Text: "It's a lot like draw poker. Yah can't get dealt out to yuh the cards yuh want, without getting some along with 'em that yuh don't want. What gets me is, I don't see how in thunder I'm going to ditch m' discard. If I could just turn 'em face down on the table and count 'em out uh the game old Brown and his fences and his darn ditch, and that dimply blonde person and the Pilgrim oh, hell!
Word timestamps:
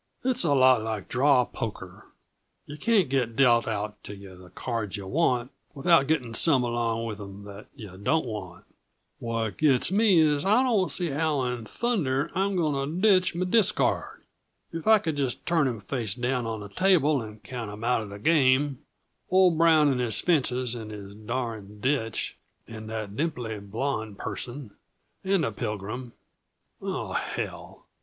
"It's 0.23 0.43
a 0.43 0.55
lot 0.55 0.81
like 0.81 1.09
draw 1.09 1.45
poker. 1.45 2.07
Yah 2.65 2.75
can't 2.77 3.07
get 3.07 3.35
dealt 3.35 3.67
out 3.67 4.03
to 4.05 4.15
yuh 4.15 4.35
the 4.35 4.49
cards 4.49 4.97
yuh 4.97 5.05
want, 5.05 5.51
without 5.75 6.07
getting 6.07 6.33
some 6.33 6.63
along 6.63 7.05
with 7.05 7.21
'em 7.21 7.43
that 7.43 7.67
yuh 7.75 7.97
don't 7.97 8.25
want. 8.25 8.65
What 9.19 9.59
gets 9.59 9.91
me 9.91 10.17
is, 10.17 10.43
I 10.43 10.63
don't 10.63 10.91
see 10.91 11.09
how 11.11 11.43
in 11.43 11.65
thunder 11.67 12.31
I'm 12.33 12.55
going 12.55 12.95
to 12.99 12.99
ditch 12.99 13.35
m' 13.35 13.47
discard. 13.47 14.23
If 14.73 14.87
I 14.87 14.97
could 14.97 15.17
just 15.17 15.45
turn 15.45 15.67
'em 15.67 15.79
face 15.79 16.15
down 16.15 16.47
on 16.47 16.61
the 16.61 16.69
table 16.69 17.21
and 17.21 17.43
count 17.43 17.69
'em 17.69 17.83
out 17.83 18.01
uh 18.01 18.05
the 18.05 18.17
game 18.17 18.79
old 19.29 19.59
Brown 19.59 19.87
and 19.89 20.01
his 20.01 20.19
fences 20.19 20.73
and 20.73 20.89
his 20.89 21.13
darn 21.13 21.79
ditch, 21.79 22.39
and 22.67 22.89
that 22.89 23.15
dimply 23.15 23.59
blonde 23.59 24.17
person 24.17 24.71
and 25.23 25.43
the 25.43 25.51
Pilgrim 25.51 26.13
oh, 26.81 27.11
hell! 27.13 27.85